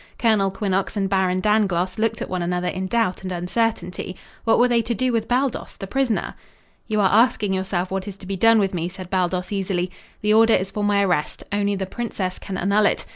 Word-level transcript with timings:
Colonel 0.17 0.49
Quinnox 0.49 0.97
and 0.97 1.07
Baron 1.07 1.41
Dangloss 1.41 1.99
looked 1.99 2.23
at 2.23 2.27
one 2.27 2.41
another 2.41 2.69
in 2.69 2.87
doubt 2.87 3.21
and 3.21 3.31
uncertainty. 3.31 4.15
What 4.45 4.57
were 4.57 4.67
they 4.67 4.81
to 4.81 4.95
do 4.95 5.11
with 5.11 5.27
Baldos, 5.27 5.75
the 5.75 5.85
prisoner? 5.85 6.33
"You 6.87 6.99
are 7.01 7.23
asking 7.23 7.53
yourself 7.53 7.91
what 7.91 8.07
is 8.07 8.17
to 8.17 8.25
be 8.25 8.35
done 8.35 8.57
with 8.57 8.73
me," 8.73 8.87
said 8.89 9.11
Baldos 9.11 9.51
easily. 9.51 9.91
"The 10.21 10.33
order 10.33 10.55
is 10.55 10.71
for 10.71 10.83
my 10.83 11.03
arrest. 11.05 11.43
Only 11.51 11.75
the 11.75 11.85
princess 11.85 12.39
can 12.39 12.57
annul 12.57 12.87
it. 12.87 13.05